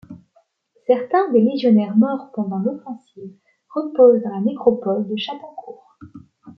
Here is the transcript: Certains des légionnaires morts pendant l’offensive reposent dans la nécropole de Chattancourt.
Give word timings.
Certains 0.87 1.31
des 1.31 1.41
légionnaires 1.41 1.95
morts 1.95 2.31
pendant 2.33 2.57
l’offensive 2.57 3.35
reposent 3.69 4.23
dans 4.23 4.31
la 4.33 4.41
nécropole 4.41 5.07
de 5.07 5.15
Chattancourt. 5.15 5.99